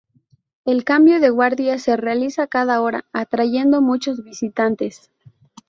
[0.65, 5.11] El cambio de guardia se realiza cada hora, atrayendo muchos visitantes.